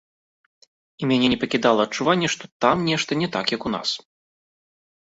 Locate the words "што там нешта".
2.37-3.11